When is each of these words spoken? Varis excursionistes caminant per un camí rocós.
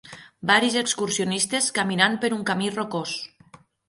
Varis 0.51 0.77
excursionistes 0.79 1.67
caminant 1.75 2.15
per 2.23 2.31
un 2.39 2.41
camí 2.51 2.71
rocós. 2.79 3.15